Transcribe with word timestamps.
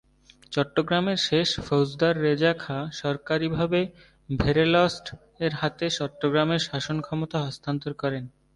চট্টগ্রামের 0.51 1.19
শেষ 1.27 1.49
ফৌজদার 1.67 2.13
রেজা 2.21 2.51
খাঁ 2.59 2.83
সরকারীভাবে 2.93 3.81
ভেরেলস্ট-এর 4.29 5.53
হাতে 5.55 5.85
চট্টগ্রামের 5.97 6.61
শাসন 6.61 6.97
ক্ষমতা 7.01 7.37
হস্তান্তর 7.45 7.93
করেন। 7.93 8.23